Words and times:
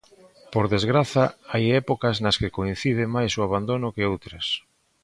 Por 0.53 0.65
desgraza 0.75 1.25
hai 1.51 1.63
épocas 1.81 2.15
nas 2.23 2.37
que 2.41 2.53
coincide 2.57 3.03
máis 3.15 3.31
o 3.39 3.45
abandono 3.47 3.93
que 3.95 4.07
outras. 4.11 4.45